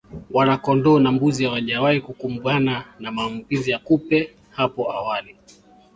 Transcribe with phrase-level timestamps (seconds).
[0.31, 5.35] Wanakondoo na mbuzi hawajawahi kukumbana na maambukizi ya kupe hapo awali